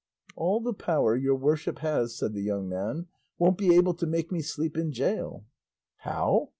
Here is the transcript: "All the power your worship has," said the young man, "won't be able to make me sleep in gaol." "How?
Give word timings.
"All 0.35 0.59
the 0.61 0.73
power 0.73 1.15
your 1.15 1.35
worship 1.35 1.77
has," 1.77 2.15
said 2.17 2.33
the 2.33 2.41
young 2.41 2.67
man, 2.67 3.05
"won't 3.37 3.59
be 3.59 3.75
able 3.75 3.93
to 3.93 4.07
make 4.07 4.31
me 4.31 4.41
sleep 4.41 4.75
in 4.75 4.89
gaol." 4.89 5.45
"How? 5.97 6.49